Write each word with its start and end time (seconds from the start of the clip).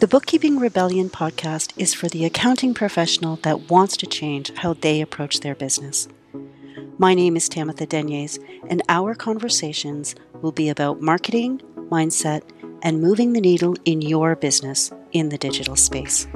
The 0.00 0.08
Bookkeeping 0.08 0.58
Rebellion 0.58 1.08
podcast 1.08 1.72
is 1.76 1.94
for 1.94 2.08
the 2.08 2.24
accounting 2.24 2.74
professional 2.74 3.36
that 3.36 3.70
wants 3.70 3.96
to 3.98 4.06
change 4.06 4.52
how 4.56 4.74
they 4.74 5.00
approach 5.00 5.38
their 5.38 5.54
business. 5.54 6.08
My 6.98 7.14
name 7.14 7.36
is 7.36 7.48
Tammatha 7.48 7.88
Denyes, 7.88 8.40
and 8.68 8.82
our 8.88 9.14
conversations 9.14 10.16
will 10.42 10.50
be 10.50 10.68
about 10.68 11.00
marketing, 11.00 11.60
mindset, 11.90 12.42
and 12.82 13.00
moving 13.00 13.32
the 13.32 13.40
needle 13.40 13.76
in 13.84 14.02
your 14.02 14.34
business 14.34 14.90
in 15.12 15.28
the 15.28 15.38
digital 15.38 15.76
space. 15.76 16.26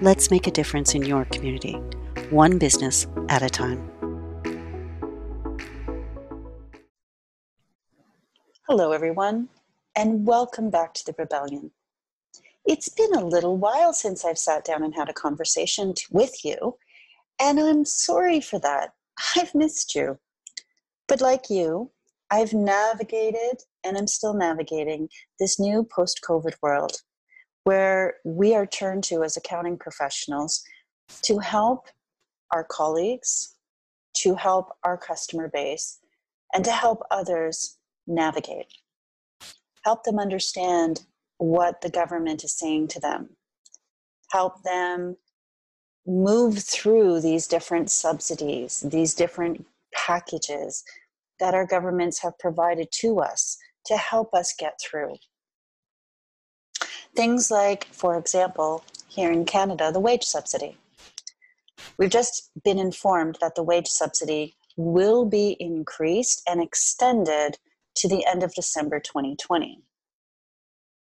Let's 0.00 0.30
make 0.30 0.46
a 0.46 0.52
difference 0.52 0.94
in 0.94 1.02
your 1.02 1.24
community, 1.26 1.74
one 2.30 2.58
business 2.58 3.08
at 3.28 3.42
a 3.42 3.50
time. 3.50 3.90
Hello, 8.68 8.92
everyone, 8.92 9.48
and 9.96 10.24
welcome 10.24 10.70
back 10.70 10.94
to 10.94 11.04
the 11.04 11.14
Rebellion. 11.18 11.72
It's 12.64 12.88
been 12.88 13.14
a 13.14 13.26
little 13.26 13.56
while 13.56 13.92
since 13.92 14.24
I've 14.24 14.38
sat 14.38 14.64
down 14.64 14.82
and 14.82 14.94
had 14.94 15.08
a 15.08 15.14
conversation 15.14 15.94
with 16.10 16.44
you, 16.44 16.76
and 17.40 17.58
I'm 17.58 17.84
sorry 17.84 18.40
for 18.40 18.58
that. 18.60 18.90
I've 19.36 19.54
missed 19.54 19.94
you. 19.94 20.18
But 21.08 21.20
like 21.20 21.50
you, 21.50 21.90
I've 22.30 22.54
navigated 22.54 23.62
and 23.84 23.98
I'm 23.98 24.06
still 24.06 24.32
navigating 24.32 25.08
this 25.38 25.60
new 25.60 25.84
post 25.84 26.20
COVID 26.26 26.54
world 26.62 26.96
where 27.64 28.14
we 28.24 28.54
are 28.54 28.66
turned 28.66 29.04
to 29.04 29.22
as 29.22 29.36
accounting 29.36 29.76
professionals 29.76 30.62
to 31.22 31.38
help 31.38 31.86
our 32.52 32.64
colleagues, 32.64 33.56
to 34.14 34.34
help 34.34 34.70
our 34.84 34.96
customer 34.96 35.48
base, 35.48 35.98
and 36.54 36.64
to 36.64 36.72
help 36.72 37.02
others 37.10 37.76
navigate. 38.06 38.66
Help 39.84 40.04
them 40.04 40.18
understand 40.18 41.02
what 41.42 41.80
the 41.80 41.90
government 41.90 42.44
is 42.44 42.52
saying 42.56 42.86
to 42.86 43.00
them, 43.00 43.30
help 44.30 44.62
them 44.62 45.16
move 46.06 46.58
through 46.58 47.20
these 47.20 47.48
different 47.48 47.90
subsidies, 47.90 48.80
these 48.80 49.12
different 49.12 49.66
packages 49.92 50.84
that 51.40 51.52
our 51.52 51.66
governments 51.66 52.20
have 52.22 52.38
provided 52.38 52.86
to 52.92 53.18
us 53.18 53.58
to 53.84 53.96
help 53.96 54.32
us 54.32 54.54
get 54.56 54.78
through. 54.80 55.16
Things 57.16 57.50
like, 57.50 57.84
for 57.86 58.16
example, 58.16 58.84
here 59.08 59.32
in 59.32 59.44
Canada, 59.44 59.90
the 59.92 60.00
wage 60.00 60.24
subsidy. 60.24 60.76
We've 61.98 62.08
just 62.08 62.50
been 62.62 62.78
informed 62.78 63.38
that 63.40 63.56
the 63.56 63.64
wage 63.64 63.88
subsidy 63.88 64.54
will 64.76 65.24
be 65.24 65.56
increased 65.58 66.40
and 66.46 66.62
extended 66.62 67.58
to 67.96 68.08
the 68.08 68.24
end 68.26 68.44
of 68.44 68.54
December 68.54 69.00
2020. 69.00 69.82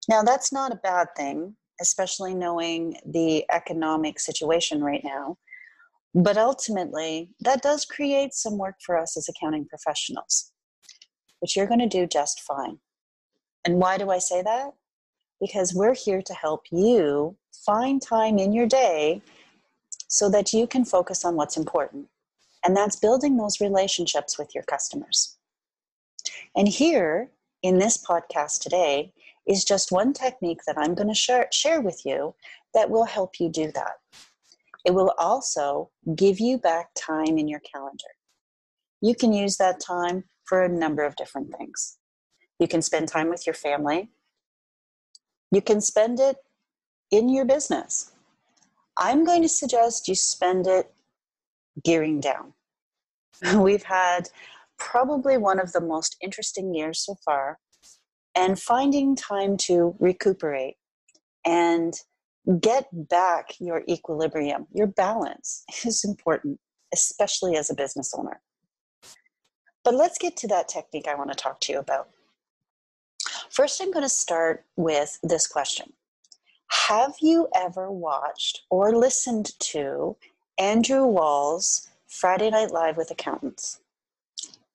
Now, 0.08 0.24
that's 0.24 0.54
not 0.54 0.72
a 0.72 0.78
bad 0.84 1.08
thing, 1.16 1.56
especially 1.82 2.34
knowing 2.34 2.98
the 3.06 3.46
economic 3.52 4.20
situation 4.20 4.84
right 4.84 5.04
now. 5.04 5.38
But 6.16 6.38
ultimately, 6.38 7.30
that 7.42 7.62
does 7.62 7.86
create 7.86 8.34
some 8.34 8.58
work 8.58 8.76
for 8.86 8.98
us 8.98 9.18
as 9.18 9.30
accounting 9.30 9.68
professionals, 9.68 10.52
which 11.40 11.56
you're 11.56 11.68
going 11.68 11.82
to 11.82 11.88
do 11.88 12.08
just 12.08 12.42
fine. 12.42 12.80
And 13.66 13.76
why 13.76 13.98
do 13.98 14.10
I 14.10 14.20
say 14.20 14.42
that? 14.42 14.72
Because 15.42 15.74
we're 15.76 15.94
here 15.94 16.22
to 16.22 16.34
help 16.34 16.64
you 16.72 17.36
find 17.66 18.02
time 18.02 18.40
in 18.40 18.54
your 18.54 18.66
day 18.66 19.22
so 20.08 20.30
that 20.30 20.54
you 20.54 20.66
can 20.66 20.86
focus 20.86 21.26
on 21.26 21.36
what's 21.36 21.58
important. 21.58 22.08
And 22.64 22.76
that's 22.76 22.96
building 22.96 23.38
those 23.38 23.62
relationships 23.62 24.40
with 24.40 24.56
your 24.56 24.64
customers. 24.64 25.38
And 26.56 26.68
here 26.68 27.30
in 27.64 27.80
this 27.80 28.04
podcast 28.04 28.62
today, 28.62 29.12
is 29.48 29.64
just 29.64 29.92
one 29.92 30.14
technique 30.14 30.62
that 30.68 30.78
I'm 30.78 30.94
going 30.94 31.08
to 31.08 31.14
share, 31.14 31.48
share 31.52 31.82
with 31.82 32.06
you 32.06 32.36
that 32.74 32.90
will 32.90 33.06
help 33.06 33.40
you 33.40 33.50
do 33.50 33.72
that. 33.74 33.94
It 34.86 34.94
will 34.94 35.14
also 35.18 35.90
give 36.16 36.40
you 36.40 36.58
back 36.58 36.90
time 36.96 37.38
in 37.38 37.48
your 37.48 37.62
calendar. 37.62 38.06
You 39.02 39.16
can 39.16 39.34
use 39.34 39.58
that 39.58 39.80
time 39.80 40.26
for 40.46 40.64
a 40.64 40.70
number 40.70 41.04
of 41.04 41.16
different 41.16 41.56
things. 41.58 41.98
You 42.60 42.68
can 42.68 42.82
spend 42.82 43.08
time 43.08 43.30
with 43.30 43.46
your 43.46 43.54
family. 43.54 44.10
You 45.52 45.62
can 45.62 45.82
spend 45.82 46.20
it 46.20 46.38
in 47.12 47.30
your 47.30 47.46
business. 47.46 48.12
I'm 48.98 49.24
going 49.24 49.42
to 49.44 49.50
suggest 49.50 50.08
you 50.08 50.16
spend 50.16 50.68
it 50.68 50.92
gearing 51.84 52.20
down. 52.20 52.54
We've 53.56 53.84
had 53.84 54.30
probably 54.78 55.38
one 55.38 55.60
of 55.60 55.72
the 55.74 55.82
most 55.82 56.18
interesting 56.22 56.74
years 56.74 57.04
so 57.06 57.16
far 57.26 57.60
and 58.36 58.60
finding 58.60 59.16
time 59.16 59.58
to 59.58 59.96
recuperate 60.00 60.76
and 61.46 61.96
get 62.62 62.88
back 63.10 63.54
your 63.60 63.84
equilibrium, 63.90 64.68
your 64.72 64.88
balance 64.88 65.64
is 65.86 66.04
important, 66.04 66.60
especially 66.94 67.56
as 67.56 67.70
a 67.70 67.76
business 67.76 68.14
owner. 68.18 68.42
But 69.84 69.96
let's 69.96 70.18
get 70.18 70.36
to 70.38 70.48
that 70.50 70.68
technique 70.68 71.08
I 71.08 71.16
want 71.16 71.32
to 71.32 71.36
talk 71.36 71.62
to 71.62 71.74
you 71.74 71.80
about. 71.80 72.10
First, 73.50 73.82
I'm 73.82 73.92
going 73.92 74.04
to 74.04 74.10
start 74.10 74.66
with 74.76 75.18
this 75.24 75.48
question 75.48 75.94
Have 76.88 77.16
you 77.22 77.48
ever 77.56 77.90
watched 77.90 78.62
or 78.70 78.96
listened 78.96 79.52
to 79.60 80.18
Andrew 80.58 81.06
Wall's 81.06 81.90
Friday 82.08 82.50
Night 82.50 82.72
Live 82.72 82.98
with 82.98 83.12
Accountants? 83.12 83.80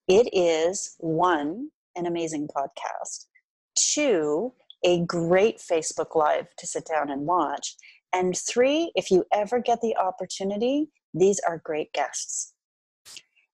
It 0.09 0.29
is 0.33 0.97
one, 0.99 1.71
an 1.97 2.07
amazing 2.07 2.49
podcast, 2.49 3.27
Two, 3.75 4.53
a 4.85 5.01
great 5.05 5.59
Facebook 5.59 6.15
Live 6.15 6.47
to 6.59 6.67
sit 6.67 6.87
down 6.87 7.11
and 7.11 7.27
watch. 7.27 7.77
And 8.13 8.37
three, 8.37 8.93
if 8.95 9.11
you 9.11 9.25
ever 9.33 9.61
get 9.61 9.81
the 9.81 9.97
opportunity, 9.97 10.89
these 11.15 11.41
are 11.47 11.63
great 11.65 11.93
guests. 11.93 12.53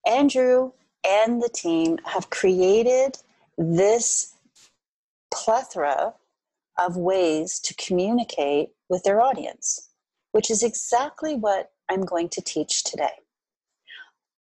Andrew 0.07 0.73
and 1.07 1.41
the 1.41 1.51
team 1.51 1.99
have 2.05 2.31
created 2.31 3.19
this 3.57 4.35
plethora 5.33 6.15
of 6.79 6.97
ways 6.97 7.59
to 7.61 7.75
communicate 7.75 8.71
with 8.89 9.03
their 9.03 9.21
audience, 9.21 9.91
which 10.33 10.51
is 10.51 10.63
exactly 10.63 11.35
what 11.35 11.71
I'm 11.89 12.03
going 12.03 12.29
to 12.31 12.41
teach 12.41 12.85
today. 12.85 13.11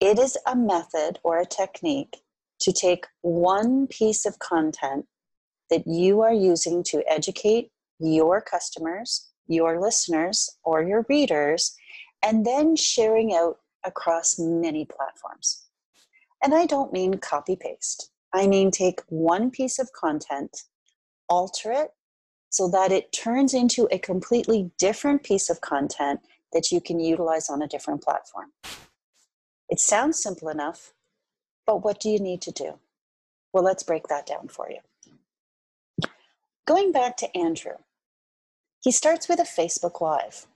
It 0.04 0.18
is 0.18 0.36
a 0.48 0.56
method 0.56 1.20
or 1.22 1.38
a 1.38 1.46
technique 1.46 2.24
to 2.62 2.72
take 2.72 3.06
one 3.20 3.86
piece 3.86 4.26
of 4.26 4.40
content 4.40 5.06
that 5.70 5.86
you 5.86 6.22
are 6.22 6.34
using 6.34 6.82
to 6.88 7.04
educate 7.06 7.70
your 8.00 8.40
customers, 8.40 9.30
your 9.46 9.80
listeners, 9.80 10.58
or 10.64 10.82
your 10.82 11.06
readers, 11.08 11.76
and 12.20 12.44
then 12.44 12.74
sharing 12.74 13.32
out 13.32 13.60
across 13.84 14.40
many 14.40 14.84
platforms. 14.84 15.66
And 16.42 16.52
I 16.52 16.66
don't 16.66 16.92
mean 16.92 17.18
copy 17.18 17.54
paste, 17.54 18.10
I 18.32 18.48
mean 18.48 18.72
take 18.72 19.02
one 19.06 19.52
piece 19.52 19.78
of 19.78 19.92
content, 19.92 20.64
alter 21.28 21.70
it 21.70 21.90
so 22.48 22.68
that 22.70 22.90
it 22.90 23.12
turns 23.12 23.54
into 23.54 23.86
a 23.92 24.00
completely 24.00 24.72
different 24.78 25.22
piece 25.22 25.48
of 25.48 25.60
content 25.60 26.18
that 26.52 26.72
you 26.72 26.80
can 26.80 26.98
utilize 26.98 27.48
on 27.48 27.62
a 27.62 27.68
different 27.68 28.02
platform. 28.02 28.50
It 29.72 29.80
sounds 29.80 30.22
simple 30.22 30.50
enough, 30.50 30.92
but 31.66 31.82
what 31.82 31.98
do 31.98 32.10
you 32.10 32.18
need 32.18 32.42
to 32.42 32.50
do? 32.50 32.74
Well, 33.54 33.64
let's 33.64 33.82
break 33.82 34.06
that 34.08 34.26
down 34.26 34.48
for 34.48 34.68
you. 34.68 36.10
Going 36.66 36.92
back 36.92 37.16
to 37.16 37.34
Andrew, 37.34 37.76
he 38.82 38.92
starts 38.92 39.30
with 39.30 39.38
a 39.38 39.44
Facebook 39.44 40.02
Live. 40.02 40.46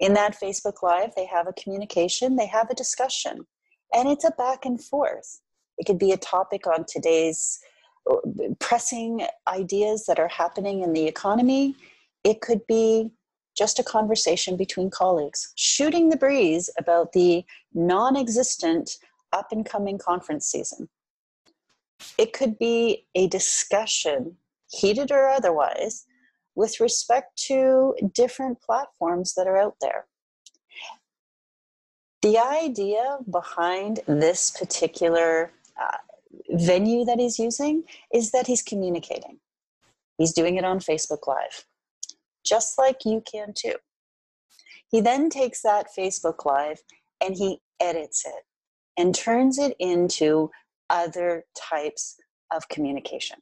In 0.00 0.14
that 0.14 0.34
Facebook 0.40 0.82
Live, 0.82 1.14
they 1.14 1.26
have 1.26 1.46
a 1.46 1.52
communication, 1.52 2.36
they 2.36 2.46
have 2.46 2.70
a 2.70 2.74
discussion, 2.74 3.46
and 3.92 4.08
it's 4.08 4.24
a 4.24 4.30
back 4.30 4.64
and 4.64 4.82
forth. 4.82 5.42
It 5.76 5.84
could 5.84 5.98
be 5.98 6.12
a 6.12 6.16
topic 6.16 6.66
on 6.66 6.86
today's 6.88 7.60
uh, 8.10 8.16
pressing 8.60 9.26
ideas 9.46 10.06
that 10.06 10.18
are 10.18 10.28
happening 10.28 10.80
in 10.80 10.94
the 10.94 11.06
economy. 11.06 11.74
It 12.24 12.40
could 12.40 12.66
be 12.66 13.10
just 13.58 13.78
a 13.78 13.82
conversation 13.82 14.56
between 14.56 14.88
colleagues, 14.88 15.52
shooting 15.56 16.08
the 16.08 16.16
breeze 16.16 16.70
about 16.78 17.12
the 17.12 17.44
non 17.74 18.16
existent 18.16 18.98
up 19.32 19.48
and 19.50 19.66
coming 19.66 19.98
conference 19.98 20.46
season. 20.46 20.88
It 22.16 22.32
could 22.32 22.58
be 22.58 23.06
a 23.14 23.26
discussion 23.26 24.36
heated 24.70 25.10
or 25.10 25.28
otherwise, 25.28 26.06
with 26.54 26.80
respect 26.80 27.36
to 27.48 27.94
different 28.14 28.60
platforms 28.60 29.34
that 29.34 29.46
are 29.46 29.58
out 29.58 29.76
there. 29.80 30.06
The 32.22 32.38
idea 32.38 33.18
behind 33.30 34.00
this 34.06 34.50
particular 34.50 35.52
uh, 35.80 35.98
venue 36.50 37.04
that 37.04 37.18
he's 37.18 37.38
using 37.38 37.84
is 38.12 38.32
that 38.32 38.46
he's 38.46 38.62
communicating. 38.62 39.38
He's 40.18 40.32
doing 40.32 40.56
it 40.56 40.64
on 40.64 40.80
Facebook 40.80 41.26
Live, 41.28 41.64
just 42.48 42.78
like 42.78 43.04
you 43.04 43.22
can 43.30 43.52
too. 43.54 43.74
He 44.90 45.00
then 45.00 45.28
takes 45.28 45.62
that 45.62 45.88
Facebook 45.96 46.44
Live 46.44 46.80
and 47.22 47.34
he 47.34 47.60
edits 47.80 48.24
it 48.24 48.44
and 48.96 49.14
turns 49.14 49.58
it 49.58 49.76
into 49.78 50.50
other 50.90 51.44
types 51.56 52.16
of 52.50 52.68
communication. 52.68 53.38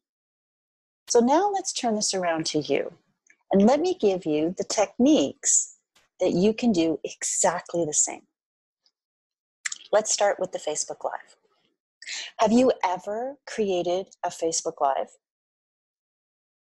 So 1.09 1.21
now 1.21 1.51
let's 1.53 1.73
turn 1.73 1.95
this 1.95 2.15
around 2.15 2.47
to 2.47 2.59
you. 2.59 2.93
And 3.53 3.63
let 3.63 3.81
me 3.81 3.97
give 3.99 4.27
you 4.27 4.55
the 4.59 4.65
techniques 4.65 5.77
that 6.21 6.33
you 6.33 6.53
can 6.53 6.73
do 6.73 6.99
exactly 7.05 7.85
the 7.85 7.95
same. 7.95 8.23
Let's 9.93 10.13
start 10.13 10.41
with 10.41 10.51
the 10.51 10.59
Facebook 10.59 11.05
Live. 11.05 11.37
Have 12.39 12.51
you 12.51 12.73
ever 12.85 13.37
created 13.47 14.09
a 14.25 14.31
Facebook 14.31 14.81
Live? 14.81 15.11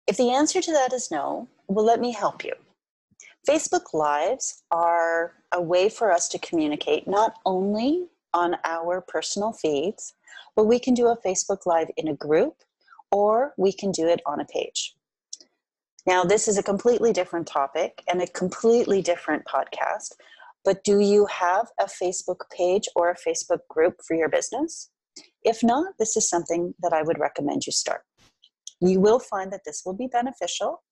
If 0.06 0.16
the 0.16 0.30
answer 0.30 0.60
to 0.60 0.72
that 0.72 0.92
is 0.92 1.10
no, 1.10 1.48
well, 1.68 1.84
let 1.84 2.00
me 2.00 2.12
help 2.12 2.44
you. 2.44 2.52
Facebook 3.48 3.92
Lives 3.92 4.62
are 4.70 5.34
a 5.52 5.60
way 5.60 5.88
for 5.88 6.10
us 6.10 6.28
to 6.28 6.38
communicate 6.38 7.06
not 7.06 7.34
only 7.44 8.06
on 8.32 8.56
our 8.64 9.00
personal 9.00 9.52
feeds, 9.52 10.14
but 10.56 10.64
we 10.64 10.78
can 10.78 10.94
do 10.94 11.08
a 11.08 11.16
Facebook 11.16 11.66
Live 11.66 11.88
in 11.96 12.08
a 12.08 12.14
group 12.14 12.56
or 13.10 13.54
we 13.56 13.72
can 13.72 13.92
do 13.92 14.08
it 14.08 14.20
on 14.26 14.40
a 14.40 14.44
page. 14.44 14.94
Now, 16.06 16.24
this 16.24 16.48
is 16.48 16.58
a 16.58 16.62
completely 16.62 17.12
different 17.12 17.46
topic 17.46 18.02
and 18.08 18.20
a 18.20 18.26
completely 18.26 19.00
different 19.00 19.44
podcast, 19.44 20.14
but 20.64 20.82
do 20.84 21.00
you 21.00 21.26
have 21.26 21.68
a 21.78 21.84
Facebook 21.84 22.40
page 22.50 22.88
or 22.96 23.10
a 23.10 23.16
Facebook 23.16 23.60
group 23.68 23.96
for 24.06 24.14
your 24.14 24.28
business? 24.28 24.90
If 25.42 25.62
not, 25.62 25.94
this 25.98 26.16
is 26.16 26.28
something 26.28 26.74
that 26.82 26.92
I 26.92 27.02
would 27.02 27.18
recommend 27.18 27.66
you 27.66 27.72
start. 27.72 28.02
You 28.86 29.00
will 29.00 29.18
find 29.18 29.50
that 29.52 29.62
this 29.64 29.82
will 29.84 29.94
be 29.94 30.06
beneficial. 30.06 30.82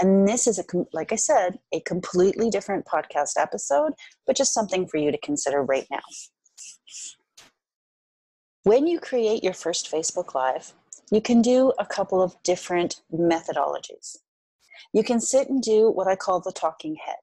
And 0.00 0.28
this 0.28 0.46
is, 0.46 0.58
a, 0.58 0.64
like 0.92 1.12
I 1.12 1.16
said, 1.16 1.58
a 1.72 1.80
completely 1.80 2.48
different 2.48 2.86
podcast 2.86 3.32
episode, 3.36 3.92
but 4.26 4.36
just 4.36 4.54
something 4.54 4.86
for 4.86 4.98
you 4.98 5.10
to 5.10 5.18
consider 5.18 5.62
right 5.62 5.86
now. 5.90 6.00
When 8.62 8.86
you 8.86 9.00
create 9.00 9.42
your 9.42 9.54
first 9.54 9.90
Facebook 9.90 10.34
Live, 10.34 10.74
you 11.10 11.20
can 11.20 11.42
do 11.42 11.72
a 11.78 11.86
couple 11.86 12.22
of 12.22 12.40
different 12.44 13.00
methodologies. 13.12 14.18
You 14.92 15.02
can 15.02 15.20
sit 15.20 15.48
and 15.48 15.60
do 15.60 15.90
what 15.90 16.06
I 16.06 16.14
call 16.14 16.40
the 16.40 16.52
talking 16.52 16.96
head. 17.04 17.16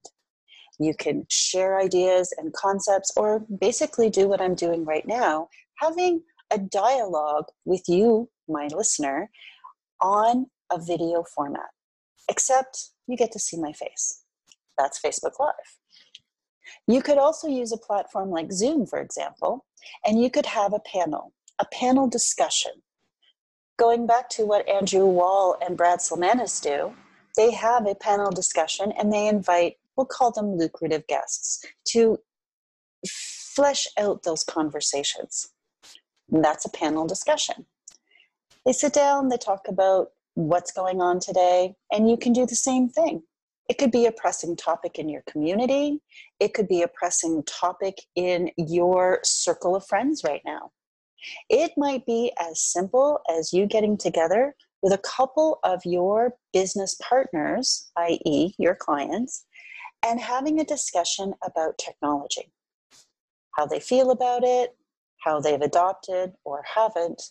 You 0.80 0.94
can 0.94 1.26
share 1.30 1.80
ideas 1.80 2.34
and 2.38 2.54
concepts, 2.54 3.12
or 3.16 3.40
basically 3.40 4.10
do 4.10 4.28
what 4.28 4.42
I'm 4.42 4.56
doing 4.56 4.84
right 4.84 5.08
now, 5.08 5.48
having 5.80 6.24
a 6.52 6.58
dialogue 6.58 7.46
with 7.66 7.84
you, 7.88 8.30
my 8.48 8.68
listener, 8.74 9.30
on 10.02 10.48
a 10.72 10.80
video 10.80 11.24
format, 11.24 11.70
except 12.30 12.90
you 13.08 13.18
get 13.18 13.32
to 13.32 13.40
see 13.40 13.58
my 13.58 13.72
face. 13.72 14.24
That's 14.78 15.00
Facebook 15.00 15.40
Live. 15.40 15.54
You 16.88 17.02
could 17.02 17.18
also 17.18 17.48
use 17.48 17.72
a 17.72 17.78
platform 17.78 18.30
like 18.30 18.52
Zoom, 18.52 18.86
for 18.86 19.00
example, 19.00 19.66
and 20.06 20.22
you 20.22 20.30
could 20.30 20.46
have 20.46 20.74
a 20.74 20.80
panel, 20.80 21.34
a 21.60 21.66
panel 21.66 22.08
discussion. 22.08 22.72
Going 23.78 24.08
back 24.08 24.30
to 24.30 24.46
what 24.46 24.68
Andrew 24.68 25.06
Wall 25.06 25.58
and 25.66 25.78
Brad 25.78 26.00
Salmanis 26.00 26.62
do, 26.62 26.96
they 27.36 27.52
have 27.52 27.86
a 27.86 27.96
panel 27.96 28.32
discussion 28.32 28.92
and 28.98 29.14
they 29.14 29.28
invite, 29.28 29.76
we'll 29.96 30.08
call 30.08 30.32
them 30.32 30.58
lucrative 30.58 31.06
guests, 31.08 31.64
to 31.90 32.18
flesh 33.08 33.88
out 33.98 34.24
those 34.24 34.44
conversations. 34.44 35.50
And 36.32 36.44
that's 36.44 36.66
a 36.66 36.70
panel 36.70 37.08
discussion. 37.08 37.66
They 38.68 38.74
sit 38.74 38.92
down, 38.92 39.30
they 39.30 39.38
talk 39.38 39.70
about 39.70 40.12
what's 40.34 40.74
going 40.74 41.00
on 41.00 41.22
today, 41.22 41.74
and 41.90 42.10
you 42.10 42.18
can 42.18 42.34
do 42.34 42.46
the 42.46 42.54
same 42.54 42.90
thing. 42.90 43.24
It 43.70 43.78
could 43.78 43.92
be 43.92 44.06
a 44.06 44.12
pressing 44.12 44.58
topic 44.58 45.00
in 45.00 45.08
your 45.08 45.24
community, 45.26 46.02
it 46.42 46.54
could 46.54 46.68
be 46.68 46.82
a 46.82 46.90
pressing 46.90 47.44
topic 47.44 48.02
in 48.16 48.52
your 48.58 49.22
circle 49.24 49.74
of 49.74 49.88
friends 49.88 50.22
right 50.26 50.42
now. 50.46 50.72
It 51.50 51.72
might 51.78 52.06
be 52.06 52.34
as 52.38 52.62
simple 52.62 53.22
as 53.30 53.54
you 53.54 53.68
getting 53.68 53.98
together 53.98 54.54
with 54.82 54.92
a 54.92 54.98
couple 54.98 55.60
of 55.64 55.86
your 55.86 56.36
business 56.52 57.00
partners, 57.02 57.90
i.e., 57.96 58.54
your 58.58 58.76
clients, 58.76 59.46
and 60.06 60.20
having 60.20 60.60
a 60.60 60.66
discussion 60.66 61.34
about 61.42 61.78
technology 61.78 62.52
how 63.58 63.66
they 63.66 63.80
feel 63.80 64.12
about 64.12 64.44
it, 64.44 64.76
how 65.24 65.40
they've 65.40 65.62
adopted 65.62 66.34
or 66.46 66.64
haven't. 66.76 67.22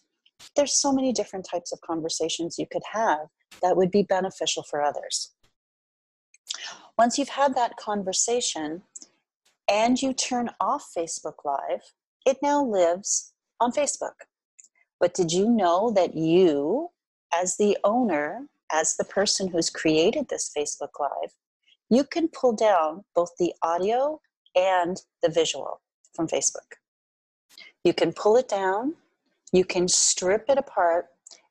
There's 0.55 0.81
so 0.81 0.93
many 0.93 1.12
different 1.12 1.47
types 1.50 1.73
of 1.73 1.81
conversations 1.81 2.59
you 2.59 2.67
could 2.71 2.83
have 2.93 3.29
that 3.62 3.77
would 3.77 3.91
be 3.91 4.03
beneficial 4.03 4.62
for 4.62 4.83
others. 4.83 5.33
Once 6.99 7.19
you've 7.19 7.29
had 7.29 7.55
that 7.55 7.77
conversation 7.77 8.83
and 9.69 10.00
you 10.00 10.12
turn 10.12 10.50
off 10.61 10.91
Facebook 10.97 11.44
Live, 11.44 11.83
it 12.25 12.38
now 12.43 12.65
lives 12.65 13.33
on 13.61 13.73
Facebook. 13.73 14.15
But 14.99 15.15
did 15.15 15.33
you 15.33 15.49
know 15.49 15.91
that 15.91 16.15
you 16.17 16.91
as 17.35 17.56
the 17.56 17.77
owner, 17.85 18.47
as 18.73 18.97
the 18.97 19.05
person 19.05 19.49
who's 19.49 19.71
created 19.71 20.29
this 20.29 20.50
Facebook 20.56 20.99
Live, 20.99 21.32
you 21.91 22.05
can 22.05 22.29
pull 22.29 22.53
down 22.53 23.05
both 23.15 23.31
the 23.39 23.53
audio 23.62 24.21
and 24.55 25.03
the 25.23 25.29
visual 25.29 25.81
from 26.15 26.27
Facebook. 26.27 26.79
You 27.85 27.93
can 27.93 28.12
pull 28.12 28.37
it 28.37 28.49
down, 28.49 28.94
you 29.52 29.64
can 29.64 29.88
strip 29.88 30.46
it 30.48 30.58
apart, 30.58 31.06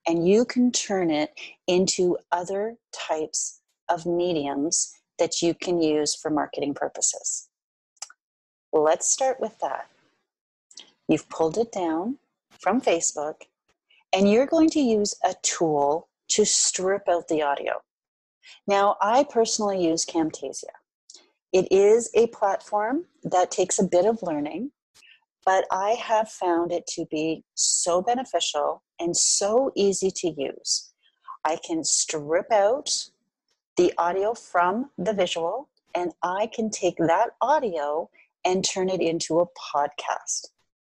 and 0.08 0.28
you 0.28 0.46
can 0.46 0.72
turn 0.72 1.10
it 1.10 1.32
into 1.68 2.18
other 2.32 2.78
types 2.94 3.62
of 3.90 4.06
mediums 4.06 4.94
that 5.18 5.42
you 5.42 5.54
can 5.54 5.82
use 5.82 6.16
for 6.16 6.30
marketing 6.30 6.74
purposes. 6.74 7.50
Let's 8.72 9.10
start 9.10 9.40
with 9.40 9.58
that. 9.60 9.90
You've 11.08 11.30
pulled 11.30 11.58
it 11.58 11.72
down 11.72 12.18
from 12.60 12.82
Facebook 12.82 13.44
and 14.14 14.32
you're 14.32 14.46
going 14.46 14.70
to 14.72 14.80
use 14.80 15.16
a 15.24 15.36
tool 15.44 16.10
to 16.30 16.46
strip 16.46 17.08
out 17.08 17.28
the 17.28 17.42
audio. 17.42 17.82
Now, 18.68 18.98
I 19.02 19.24
personally 19.24 19.86
use 19.86 20.06
Camtasia. 20.06 20.76
It 21.54 21.68
is 21.72 22.10
a 22.16 22.28
platform 22.28 23.06
that 23.24 23.52
takes 23.52 23.80
a 23.80 23.84
bit 23.84 24.06
of 24.06 24.24
learning, 24.24 24.72
but 25.46 25.66
I 25.72 25.92
have 25.92 26.30
found 26.30 26.72
it 26.72 26.88
to 26.88 27.06
be 27.06 27.44
so 27.54 28.02
beneficial 28.02 28.82
and 29.00 29.16
so 29.16 29.72
easy 29.76 30.12
to 30.12 30.34
use. 30.36 30.92
I 31.46 31.58
can 31.66 31.84
strip 31.84 32.52
out 32.52 32.90
the 33.78 33.94
audio 33.98 34.34
from 34.34 34.90
the 34.98 35.14
visual, 35.14 35.70
and 35.94 36.14
I 36.24 36.50
can 36.54 36.70
take 36.70 36.98
that 36.98 37.32
audio 37.42 38.10
and 38.44 38.64
turn 38.64 38.90
it 38.90 39.02
into 39.02 39.40
a 39.40 39.46
podcast 39.46 40.48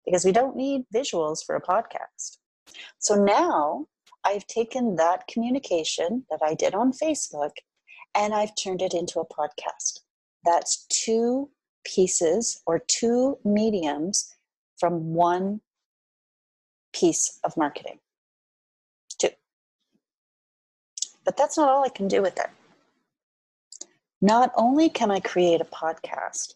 because 0.06 0.26
we 0.26 0.32
don't 0.32 0.56
need 0.56 0.86
visuals 0.94 1.44
for 1.46 1.56
a 1.56 1.62
podcast. 1.62 2.38
So 3.00 3.16
now 3.16 3.88
I've 4.24 4.48
taken 4.48 4.96
that 4.96 5.28
communication 5.28 6.26
that 6.30 6.40
I 6.44 6.56
did 6.56 6.74
on 6.74 6.92
Facebook 6.92 7.52
and 8.16 8.34
I've 8.34 8.56
turned 8.56 8.82
it 8.82 8.94
into 8.94 9.20
a 9.20 9.28
podcast. 9.28 10.00
That's 10.46 10.86
two 10.90 11.50
pieces 11.86 12.62
or 12.66 12.80
two 12.80 13.38
mediums 13.44 14.33
from 14.84 15.14
one 15.14 15.62
piece 16.92 17.40
of 17.46 17.56
marketing. 17.56 18.00
Two. 19.18 19.30
But 21.24 21.38
that's 21.38 21.58
not 21.58 21.70
all 21.70 21.86
I 21.86 21.88
can 21.88 22.10
do 22.10 22.22
with 22.22 22.38
it. 22.38 22.50
Not 24.22 24.52
only 24.58 24.90
can 24.90 25.10
I 25.10 25.22
create 25.22 25.62
a 25.62 25.64
podcast, 25.64 26.56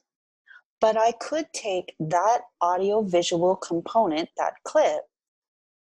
but 0.82 0.98
I 0.98 1.14
could 1.14 1.46
take 1.54 1.96
that 2.02 2.40
audio 2.60 3.02
visual 3.02 3.56
component, 3.56 4.28
that 4.38 4.56
clip, 4.66 5.04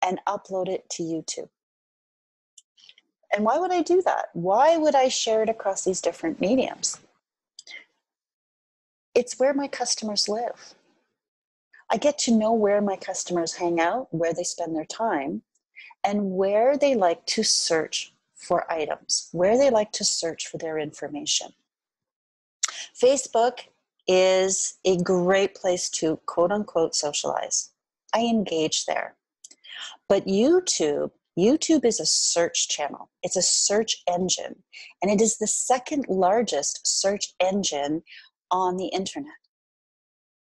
and 0.04 0.18
upload 0.26 0.66
it 0.66 0.90
to 0.90 1.04
YouTube. 1.04 1.50
And 3.32 3.44
why 3.44 3.58
would 3.58 3.70
I 3.70 3.82
do 3.82 4.02
that? 4.02 4.30
Why 4.32 4.76
would 4.76 4.96
I 4.96 5.06
share 5.06 5.44
it 5.44 5.48
across 5.48 5.84
these 5.84 6.00
different 6.00 6.40
mediums? 6.40 6.98
It's 9.14 9.38
where 9.38 9.54
my 9.54 9.68
customers 9.68 10.28
live. 10.28 10.74
I 11.90 11.96
get 11.96 12.18
to 12.20 12.36
know 12.36 12.52
where 12.52 12.80
my 12.80 12.96
customers 12.96 13.54
hang 13.54 13.80
out, 13.80 14.08
where 14.10 14.34
they 14.34 14.44
spend 14.44 14.74
their 14.74 14.86
time, 14.86 15.42
and 16.02 16.32
where 16.32 16.76
they 16.76 16.94
like 16.94 17.24
to 17.26 17.42
search 17.42 18.14
for 18.34 18.70
items, 18.70 19.28
where 19.32 19.56
they 19.56 19.70
like 19.70 19.92
to 19.92 20.04
search 20.04 20.48
for 20.48 20.58
their 20.58 20.78
information. 20.78 21.48
Facebook 23.00 23.60
is 24.06 24.78
a 24.84 24.96
great 24.98 25.54
place 25.54 25.88
to 25.88 26.18
quote 26.26 26.52
unquote 26.52 26.94
socialize. 26.94 27.70
I 28.14 28.20
engage 28.20 28.86
there. 28.86 29.16
But 30.08 30.26
YouTube, 30.26 31.10
YouTube 31.38 31.84
is 31.84 31.98
a 31.98 32.06
search 32.06 32.68
channel. 32.68 33.10
It's 33.22 33.36
a 33.36 33.42
search 33.42 34.02
engine, 34.06 34.62
and 35.02 35.10
it 35.10 35.20
is 35.20 35.38
the 35.38 35.46
second 35.46 36.06
largest 36.08 36.86
search 36.86 37.34
engine 37.40 38.02
on 38.50 38.76
the 38.76 38.86
internet. 38.88 39.32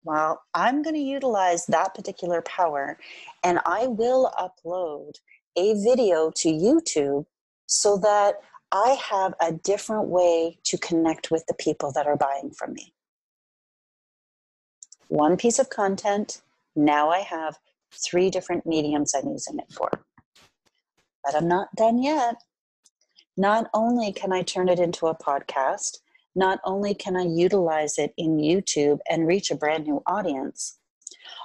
Well, 0.05 0.43
I'm 0.55 0.83
going 0.83 0.97
to 0.97 1.01
utilize 1.01 1.67
that 1.67 1.95
particular 1.95 2.43
power, 2.43 2.99
and 3.45 3.61
I 3.65 3.87
will 3.87 4.33
upload 4.39 5.13
a 5.57 5.75
video 5.75 6.31
to 6.37 6.49
YouTube 6.49 7.27
so 7.67 7.97
that 7.99 8.37
I 8.73 8.99
have 9.11 9.35
a 9.41 9.53
different 9.53 10.09
way 10.09 10.59
to 10.65 10.79
connect 10.79 11.31
with 11.31 11.45
the 11.47 11.55
people 11.55 11.93
that 11.93 12.07
are 12.07 12.17
buying 12.17 12.51
from 12.51 12.73
me. 12.73 12.95
One 15.09 15.37
piece 15.37 15.59
of 15.59 15.69
content, 15.71 16.41
now 16.75 17.11
I 17.11 17.21
have 17.21 17.59
three 17.93 18.31
different 18.31 18.67
mediums 18.67 19.15
I'm 19.15 19.29
using 19.31 19.59
it 19.59 19.71
for. 19.73 19.91
But 21.25 21.37
I'm 21.37 21.49
not 21.49 21.69
done 21.77 22.03
yet. 22.03 22.37
not 23.37 23.71
only 23.73 24.13
can 24.13 24.33
I 24.33 24.43
turn 24.43 24.69
it 24.69 24.79
into 24.79 25.07
a 25.07 25.17
podcast, 25.17 25.99
not 26.35 26.61
only 26.65 26.95
can 26.95 27.17
I 27.17 27.25
utilize 27.25 27.99
it 27.99 28.13
in 28.17 28.39
YouTube 28.39 28.99
and 29.09 29.27
reach 29.27 29.51
a 29.51 29.57
brand 29.57 29.87
new 29.87 30.03
audience, 30.07 30.79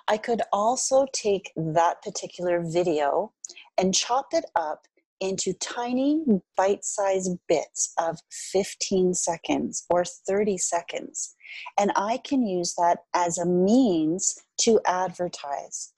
I 0.08 0.18
could 0.18 0.42
also 0.54 1.06
take 1.12 1.52
that 1.56 2.02
particular 2.02 2.62
video 2.66 3.34
and 3.78 3.94
chop 3.94 4.28
it 4.34 4.46
up 4.56 4.88
into 5.20 5.54
tiny 5.54 6.24
bite 6.56 6.86
sized 6.86 7.38
bits 7.48 7.94
of 7.98 8.20
15 8.32 9.14
seconds 9.14 9.86
or 9.90 10.06
30 10.06 10.58
seconds. 10.58 11.36
And 11.78 11.92
I 11.96 12.20
can 12.24 12.46
use 12.46 12.76
that 12.76 13.00
as 13.14 13.38
a 13.38 13.46
means 13.46 14.40
to 14.62 14.80
advertise 14.86 15.94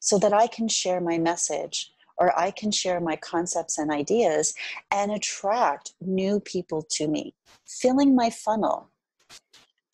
so 0.00 0.18
that 0.18 0.32
I 0.32 0.48
can 0.48 0.66
share 0.66 1.00
my 1.00 1.18
message 1.18 1.92
or 2.18 2.38
I 2.38 2.50
can 2.50 2.70
share 2.70 3.00
my 3.00 3.16
concepts 3.16 3.78
and 3.78 3.90
ideas 3.90 4.54
and 4.90 5.10
attract 5.10 5.94
new 6.00 6.40
people 6.40 6.82
to 6.90 7.08
me. 7.08 7.34
Filling 7.66 8.14
my 8.14 8.30
funnel. 8.30 8.88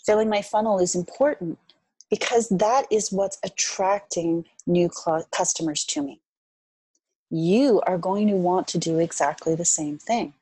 Filling 0.05 0.29
my 0.29 0.43
funnel 0.43 0.79
is 0.79 0.95
important 0.95 1.59
because 2.11 2.49
that 2.49 2.87
is 2.91 3.13
what's 3.13 3.39
attracting 3.45 4.45
new 4.67 4.89
cl- 4.93 5.27
customers 5.31 5.85
to 5.85 6.03
me. 6.03 6.21
You 7.31 7.83
are 7.87 7.99
going 7.99 8.29
to 8.29 8.35
want 8.35 8.69
to 8.69 8.79
do 8.79 8.99
exactly 8.99 9.55
the 9.55 9.65
same 9.65 9.99
thing. 9.99 10.33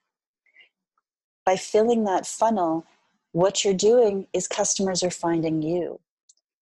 By 1.45 1.57
filling 1.57 2.05
that 2.05 2.27
funnel, 2.27 2.87
what 3.33 3.65
you're 3.65 3.75
doing 3.75 4.29
is 4.33 4.49
customers 4.49 5.03
are 5.03 5.11
finding 5.11 5.63
you. 5.63 6.01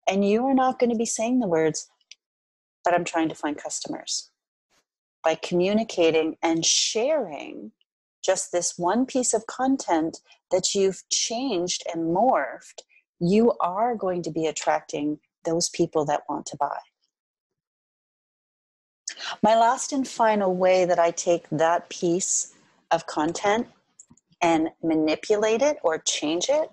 And 0.08 0.28
you 0.28 0.44
are 0.46 0.54
not 0.54 0.78
going 0.78 0.90
to 0.90 0.96
be 0.96 1.06
saying 1.06 1.38
the 1.38 1.46
words, 1.46 1.88
but 2.84 2.94
I'm 2.94 3.04
trying 3.04 3.28
to 3.28 3.34
find 3.34 3.56
customers. 3.56 4.30
By 5.28 5.34
communicating 5.34 6.38
and 6.42 6.64
sharing 6.64 7.72
just 8.24 8.50
this 8.50 8.78
one 8.78 9.04
piece 9.04 9.34
of 9.34 9.46
content 9.46 10.22
that 10.50 10.74
you've 10.74 11.06
changed 11.10 11.82
and 11.92 12.16
morphed 12.16 12.80
you 13.20 13.52
are 13.60 13.94
going 13.94 14.22
to 14.22 14.30
be 14.30 14.46
attracting 14.46 15.18
those 15.44 15.68
people 15.68 16.06
that 16.06 16.22
want 16.30 16.46
to 16.46 16.56
buy. 16.56 16.78
My 19.42 19.54
last 19.54 19.92
and 19.92 20.08
final 20.08 20.56
way 20.56 20.86
that 20.86 20.98
I 20.98 21.10
take 21.10 21.46
that 21.50 21.90
piece 21.90 22.54
of 22.90 23.04
content 23.04 23.66
and 24.40 24.70
manipulate 24.82 25.60
it 25.60 25.76
or 25.82 25.98
change 25.98 26.48
it 26.48 26.70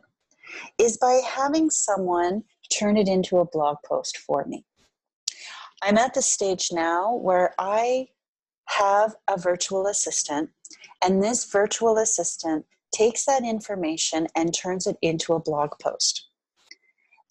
is 0.78 0.96
by 0.96 1.20
having 1.28 1.70
someone 1.70 2.46
turn 2.72 2.96
it 2.96 3.10
into 3.10 3.40
a 3.40 3.46
blog 3.46 3.80
post 3.86 4.18
for 4.18 4.46
me. 4.46 4.64
I'm 5.84 5.98
at 5.98 6.14
the 6.14 6.22
stage 6.22 6.70
now 6.72 7.16
where 7.16 7.54
I 7.60 8.08
have 8.68 9.16
a 9.28 9.38
virtual 9.38 9.88
assistant, 9.88 10.50
and 11.04 11.24
this 11.24 11.46
virtual 11.46 11.98
assistant 11.98 12.66
takes 12.94 13.26
that 13.26 13.44
information 13.44 14.28
and 14.36 14.54
turns 14.54 14.88
it 14.88 14.98
into 15.02 15.34
a 15.34 15.40
blog 15.40 15.72
post. 15.82 16.28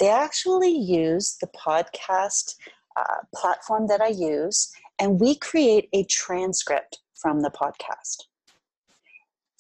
They 0.01 0.11
actually 0.11 0.77
use 0.77 1.37
the 1.41 1.49
podcast 1.49 2.57
uh, 2.97 3.25
platform 3.35 3.87
that 3.89 4.01
I 4.01 4.09
use, 4.09 4.73
and 4.99 5.21
we 5.21 5.37
create 5.37 5.89
a 5.93 6.05
transcript 6.05 6.99
from 7.15 7.41
the 7.41 7.51
podcast. 7.51 8.25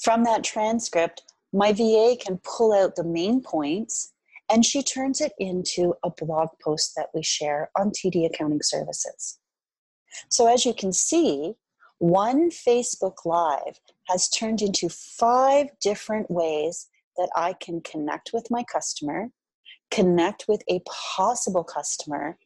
From 0.02 0.24
that 0.24 0.44
transcript, 0.44 1.22
my 1.52 1.72
VA 1.72 2.16
can 2.20 2.40
pull 2.42 2.72
out 2.72 2.96
the 2.96 3.04
main 3.04 3.40
points 3.40 4.12
and 4.50 4.64
she 4.64 4.82
turns 4.82 5.20
it 5.20 5.32
into 5.38 5.94
a 6.04 6.10
blog 6.10 6.48
post 6.62 6.94
that 6.96 7.08
we 7.14 7.22
share 7.22 7.70
on 7.78 7.90
TD 7.90 8.26
Accounting 8.26 8.62
Services. 8.62 9.38
So, 10.28 10.52
as 10.52 10.66
you 10.66 10.74
can 10.74 10.92
see, 10.92 11.54
one 11.98 12.50
Facebook 12.50 13.24
Live 13.24 13.80
has 14.08 14.28
turned 14.28 14.62
into 14.62 14.88
five 14.88 15.68
different 15.80 16.30
ways 16.30 16.88
that 17.16 17.30
I 17.36 17.54
can 17.54 17.80
connect 17.80 18.32
with 18.32 18.50
my 18.50 18.64
customer, 18.64 19.30
connect 19.90 20.46
with 20.48 20.62
a 20.68 20.80
possible 20.86 21.64
customer, 21.64 22.36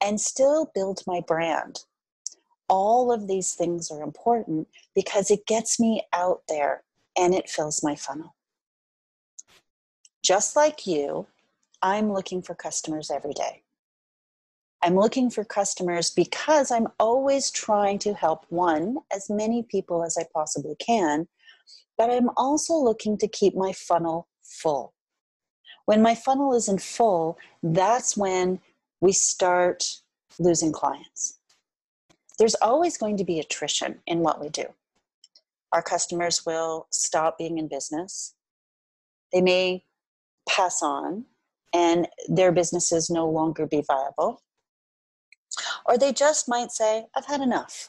and 0.00 0.20
still 0.20 0.70
build 0.74 1.02
my 1.06 1.20
brand. 1.26 1.84
All 2.68 3.12
of 3.12 3.28
these 3.28 3.54
things 3.54 3.90
are 3.90 4.02
important 4.02 4.68
because 4.94 5.30
it 5.30 5.46
gets 5.46 5.80
me 5.80 6.02
out 6.12 6.42
there 6.48 6.84
and 7.16 7.34
it 7.34 7.50
fills 7.50 7.82
my 7.82 7.96
funnel. 7.96 8.34
Just 10.24 10.54
like 10.54 10.86
you, 10.86 11.26
I'm 11.82 12.12
looking 12.12 12.42
for 12.42 12.54
customers 12.54 13.10
every 13.10 13.32
day. 13.32 13.61
I'm 14.82 14.96
looking 14.96 15.30
for 15.30 15.44
customers 15.44 16.10
because 16.10 16.72
I'm 16.72 16.88
always 16.98 17.50
trying 17.50 18.00
to 18.00 18.14
help 18.14 18.46
one, 18.48 18.96
as 19.14 19.30
many 19.30 19.62
people 19.62 20.04
as 20.04 20.18
I 20.18 20.24
possibly 20.34 20.74
can, 20.84 21.28
but 21.96 22.10
I'm 22.10 22.30
also 22.36 22.74
looking 22.74 23.16
to 23.18 23.28
keep 23.28 23.54
my 23.54 23.72
funnel 23.72 24.28
full. 24.42 24.92
When 25.86 26.02
my 26.02 26.16
funnel 26.16 26.52
isn't 26.54 26.82
full, 26.82 27.38
that's 27.62 28.16
when 28.16 28.60
we 29.00 29.12
start 29.12 29.84
losing 30.38 30.72
clients. 30.72 31.38
There's 32.38 32.56
always 32.56 32.96
going 32.96 33.16
to 33.18 33.24
be 33.24 33.38
attrition 33.38 34.00
in 34.06 34.20
what 34.20 34.40
we 34.40 34.48
do. 34.48 34.64
Our 35.72 35.82
customers 35.82 36.44
will 36.44 36.86
stop 36.90 37.38
being 37.38 37.58
in 37.58 37.68
business. 37.68 38.34
They 39.32 39.40
may 39.40 39.84
pass 40.48 40.82
on 40.82 41.24
and 41.72 42.08
their 42.28 42.52
businesses 42.52 43.08
no 43.10 43.28
longer 43.28 43.66
be 43.66 43.82
viable. 43.86 44.42
Or 45.86 45.98
they 45.98 46.12
just 46.12 46.48
might 46.48 46.70
say, 46.70 47.06
I've 47.16 47.26
had 47.26 47.40
enough. 47.40 47.88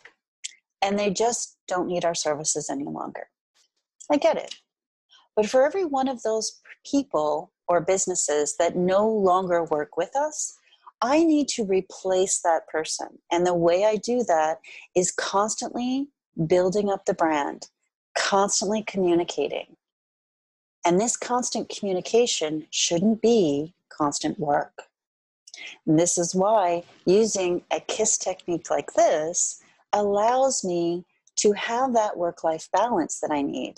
And 0.82 0.98
they 0.98 1.10
just 1.10 1.58
don't 1.68 1.88
need 1.88 2.06
our 2.06 2.16
services 2.16 2.70
any 2.70 2.86
longer. 2.86 3.30
I 4.12 4.18
get 4.18 4.38
it. 4.38 4.56
But 5.36 5.50
for 5.50 5.66
every 5.66 5.86
one 5.86 6.08
of 6.08 6.24
those 6.24 6.62
people 6.86 7.52
or 7.68 7.82
businesses 7.82 8.56
that 8.58 8.76
no 8.76 9.08
longer 9.08 9.64
work 9.64 9.98
with 9.98 10.16
us, 10.16 10.58
I 11.02 11.24
need 11.24 11.48
to 11.50 11.66
replace 11.66 12.40
that 12.42 12.68
person. 12.68 13.20
And 13.32 13.46
the 13.46 13.54
way 13.54 13.86
I 13.86 13.98
do 13.98 14.24
that 14.24 14.60
is 14.96 15.12
constantly 15.12 16.08
building 16.48 16.90
up 16.90 17.06
the 17.06 17.14
brand, 17.14 17.68
constantly 18.18 18.84
communicating. 18.84 19.76
And 20.86 21.00
this 21.00 21.18
constant 21.18 21.70
communication 21.70 22.68
shouldn't 22.70 23.22
be 23.22 23.74
constant 23.90 24.40
work. 24.40 24.84
And 25.86 26.00
this 26.00 26.18
is 26.18 26.34
why 26.34 26.84
using 27.06 27.64
a 27.72 27.80
KISS 27.80 28.18
technique 28.18 28.70
like 28.70 28.94
this 28.94 29.62
allows 29.92 30.64
me 30.64 31.06
to 31.38 31.52
have 31.54 31.94
that 31.94 32.18
work 32.18 32.44
life 32.44 32.70
balance 32.72 33.20
that 33.20 33.32
I 33.32 33.42
need. 33.42 33.76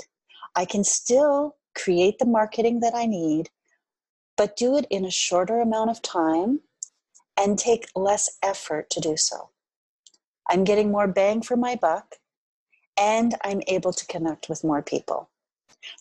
I 0.55 0.65
can 0.65 0.83
still 0.83 1.55
create 1.75 2.19
the 2.19 2.25
marketing 2.25 2.79
that 2.79 2.93
I 2.95 3.05
need 3.05 3.49
but 4.37 4.55
do 4.55 4.77
it 4.77 4.85
in 4.89 5.05
a 5.05 5.11
shorter 5.11 5.59
amount 5.59 5.89
of 5.89 6.01
time 6.01 6.61
and 7.37 7.57
take 7.57 7.87
less 7.95 8.37
effort 8.43 8.89
to 8.91 8.99
do 8.99 9.17
so. 9.17 9.49
I'm 10.49 10.63
getting 10.63 10.91
more 10.91 11.07
bang 11.07 11.41
for 11.41 11.57
my 11.57 11.75
buck 11.75 12.15
and 12.97 13.35
I'm 13.43 13.61
able 13.67 13.93
to 13.93 14.05
connect 14.07 14.47
with 14.47 14.63
more 14.63 14.81
people. 14.81 15.29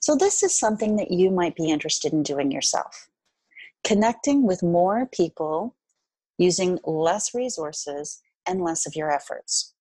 So, 0.01 0.17
this 0.17 0.43
is 0.43 0.59
something 0.59 0.97
that 0.97 1.11
you 1.11 1.31
might 1.31 1.57
be 1.57 1.71
interested 1.71 2.13
in 2.13 2.23
doing 2.23 2.51
yourself. 2.51 3.09
Connecting 3.85 4.45
with 4.45 4.63
more 4.63 5.07
people 5.07 5.77
using 6.39 6.79
less 6.85 7.35
resources 7.35 8.21
and 8.47 8.63
less 8.63 8.87
of 8.87 8.97
your 8.97 9.11
efforts. 9.11 9.75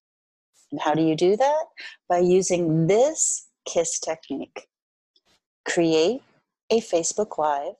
And 0.70 0.80
how 0.80 0.94
do 0.94 1.02
you 1.02 1.16
do 1.16 1.36
that? 1.36 1.64
By 2.08 2.18
using 2.18 2.86
this 2.86 3.48
KISS 3.66 3.98
technique. 3.98 4.68
Create 5.64 6.22
a 6.70 6.80
Facebook 6.80 7.38
Live 7.38 7.74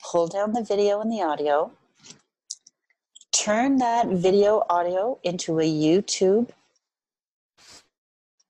pull 0.00 0.26
down 0.26 0.52
the 0.52 0.62
video 0.62 1.00
and 1.00 1.10
the 1.10 1.22
audio, 1.22 1.72
turn 3.32 3.78
that 3.78 4.06
video 4.08 4.64
audio 4.68 5.18
into 5.22 5.58
a 5.60 5.64
YouTube, 5.64 6.50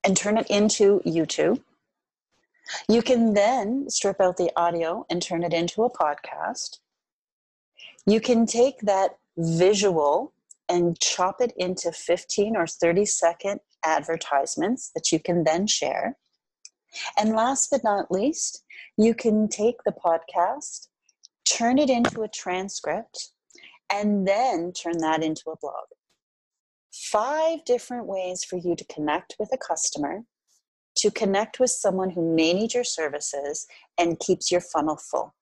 and 0.04 0.16
turn 0.16 0.38
it 0.38 0.46
into 0.48 1.00
YouTube. 1.04 1.60
You 2.88 3.02
can 3.02 3.34
then 3.34 3.90
strip 3.90 4.20
out 4.20 4.36
the 4.36 4.50
audio 4.56 5.04
and 5.10 5.22
turn 5.22 5.44
it 5.44 5.52
into 5.52 5.82
a 5.82 5.90
podcast. 5.90 6.78
You 8.06 8.20
can 8.20 8.46
take 8.46 8.80
that 8.80 9.18
visual 9.36 10.32
and 10.68 10.98
chop 11.00 11.40
it 11.40 11.52
into 11.56 11.92
15 11.92 12.56
or 12.56 12.66
30 12.66 13.04
second 13.04 13.60
advertisements 13.84 14.90
that 14.94 15.12
you 15.12 15.20
can 15.20 15.44
then 15.44 15.66
share. 15.66 16.16
And 17.18 17.34
last 17.34 17.70
but 17.70 17.84
not 17.84 18.10
least, 18.10 18.64
you 18.96 19.14
can 19.14 19.48
take 19.48 19.76
the 19.84 19.92
podcast 19.92 20.88
turn 21.48 21.78
it 21.78 21.90
into 21.90 22.22
a 22.22 22.28
transcript, 22.28 23.30
and 23.90 24.28
then 24.28 24.72
turn 24.72 24.98
that 24.98 25.22
into 25.22 25.50
a 25.50 25.56
blog. 25.60 25.86
Five 26.92 27.64
different 27.64 28.06
ways 28.06 28.44
for 28.44 28.56
you 28.56 28.76
to 28.76 28.84
connect 28.84 29.36
with 29.38 29.50
a 29.52 29.58
customer, 29.58 30.24
to 30.98 31.10
connect 31.10 31.60
with 31.60 31.70
someone 31.70 32.10
who 32.10 32.34
may 32.34 32.52
need 32.52 32.74
your 32.74 32.84
services, 32.84 33.66
and 33.96 34.20
keeps 34.20 34.50
your 34.50 34.60
funnel 34.60 34.96
full. 34.96 35.34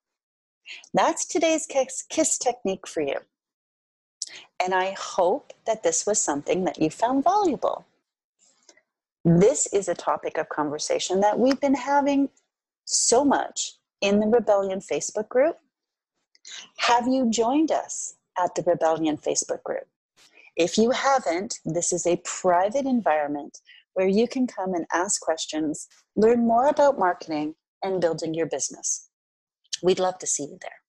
That's 0.93 1.25
today's 1.25 1.65
KISS, 1.65 2.05
KISS 2.09 2.37
technique 2.37 2.87
for 2.87 3.01
you. 3.01 3.17
And 4.63 4.73
I 4.73 4.95
hope 4.97 5.53
that 5.65 5.83
this 5.83 6.05
was 6.05 6.19
something 6.19 6.65
that 6.65 6.81
you 6.81 6.89
found 6.89 7.23
valuable. 7.23 7.85
This 9.23 9.67
is 9.73 9.87
a 9.87 9.95
topic 9.95 10.37
of 10.37 10.49
conversation 10.49 11.21
that 11.21 11.39
we've 11.39 11.59
been 11.59 11.75
having 11.75 12.29
so 12.85 13.23
much 13.25 13.73
in 14.01 14.19
the 14.19 14.27
Rebellion 14.27 14.79
Facebook 14.79 15.29
group. 15.29 15.57
Have 16.77 17.07
you 17.07 17.29
joined 17.29 17.71
us 17.71 18.15
at 18.37 18.55
the 18.55 18.63
Rebellion 18.63 19.17
Facebook 19.17 19.63
group? 19.63 19.87
If 20.57 20.77
you 20.77 20.89
haven't, 20.89 21.59
this 21.65 21.93
is 21.93 22.07
a 22.07 22.21
private 22.25 22.85
environment 22.85 23.59
where 23.93 24.07
you 24.07 24.27
can 24.27 24.47
come 24.47 24.73
and 24.73 24.85
ask 24.91 25.21
questions, 25.21 25.87
learn 26.15 26.47
more 26.47 26.67
about 26.67 26.99
marketing, 26.99 27.55
and 27.83 28.01
building 28.01 28.33
your 28.33 28.47
business. 28.47 29.09
We'd 29.83 29.99
love 29.99 30.17
to 30.17 30.27
see 30.27 30.43
you 30.43 30.57
there. 30.61 30.81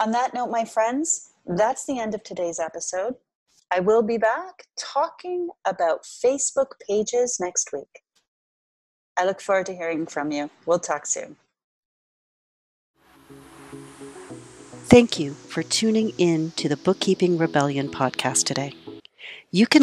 On 0.00 0.12
that 0.12 0.32
note, 0.32 0.50
my 0.50 0.64
friends, 0.64 1.32
that's 1.46 1.84
the 1.84 1.98
end 1.98 2.14
of 2.14 2.22
today's 2.22 2.58
episode. 2.58 3.14
I 3.70 3.80
will 3.80 4.02
be 4.02 4.16
back 4.16 4.66
talking 4.78 5.50
about 5.66 6.04
Facebook 6.04 6.72
pages 6.88 7.38
next 7.38 7.70
week. 7.72 8.00
I 9.18 9.26
look 9.26 9.40
forward 9.40 9.66
to 9.66 9.74
hearing 9.74 10.06
from 10.06 10.32
you. 10.32 10.50
We'll 10.64 10.78
talk 10.78 11.04
soon. 11.04 11.36
Thank 14.84 15.18
you 15.18 15.32
for 15.32 15.62
tuning 15.62 16.12
in 16.18 16.50
to 16.56 16.68
the 16.68 16.76
Bookkeeping 16.76 17.38
Rebellion 17.38 17.88
podcast 17.88 18.44
today. 18.44 18.74
You 19.50 19.66
can 19.66 19.80